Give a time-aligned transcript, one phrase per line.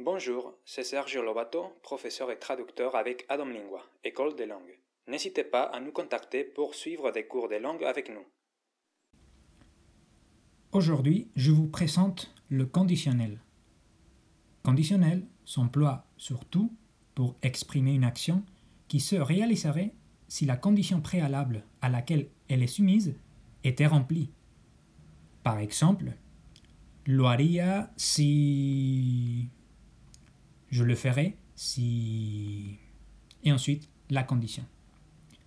[0.00, 4.78] Bonjour, c'est Sergio Lobato, professeur et traducteur avec Adam Lingua, École des langues.
[5.08, 8.24] N'hésitez pas à nous contacter pour suivre des cours de langue avec nous.
[10.70, 13.40] Aujourd'hui, je vous présente le conditionnel.
[14.62, 16.72] Conditionnel s'emploie surtout
[17.16, 18.44] pour exprimer une action
[18.86, 19.94] qui se réaliserait
[20.28, 23.16] si la condition préalable à laquelle elle est soumise
[23.64, 24.30] était remplie.
[25.42, 26.12] Par exemple,
[27.04, 27.26] lo
[27.96, 29.07] si...
[30.70, 32.76] Je le ferai si...
[33.44, 34.64] Et ensuite, la condition.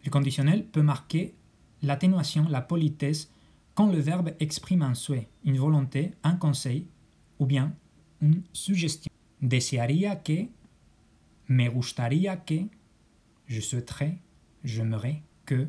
[0.03, 1.33] Le conditionnel peut marquer
[1.81, 3.31] l'atténuation, la politesse,
[3.75, 6.87] quand le verbe exprime un souhait, une volonté, un conseil
[7.39, 7.73] ou bien
[8.21, 9.11] une suggestion.
[9.41, 10.47] Desearía que,
[11.47, 12.67] me gustaría que,
[13.47, 14.17] je souhaiterais,
[14.63, 15.67] j'aimerais que,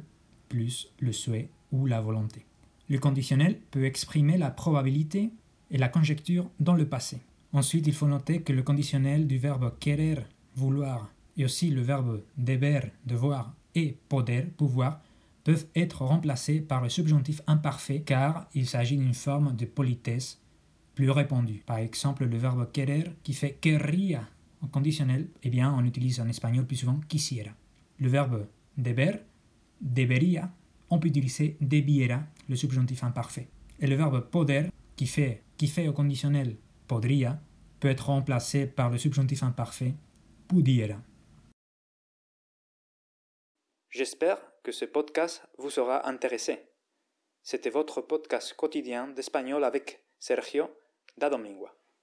[0.48, 2.44] plus le souhait ou la volonté.
[2.88, 5.30] Le conditionnel peut exprimer la probabilité
[5.70, 7.22] et la conjecture dans le passé.
[7.52, 10.16] Ensuite, il faut noter que le conditionnel du verbe querer,
[10.56, 15.00] vouloir, et aussi le verbe deber, devoir, et poder, pouvoir,
[15.44, 20.40] peuvent être remplacés par le subjonctif imparfait car il s'agit d'une forme de politesse
[20.94, 21.62] plus répandue.
[21.66, 24.28] Par exemple, le verbe querer qui fait querría
[24.62, 27.50] en conditionnel, eh bien, on utilise en espagnol plus souvent quisiera.
[27.98, 29.14] Le verbe deber,
[29.80, 30.52] debería,
[30.88, 33.48] on peut utiliser debiera, le subjonctif imparfait.
[33.80, 36.56] Et le verbe poder, qui fait, qui fait au conditionnel
[36.92, 37.40] podría,
[37.80, 39.94] peut être remplacé par le subjonctif imparfait
[40.46, 40.98] pudiera.
[43.88, 46.58] J'espère que ce podcast vous sera intéressé.
[47.42, 50.68] C'était votre podcast quotidien d'espagnol avec Sergio
[51.16, 51.74] da Domingua.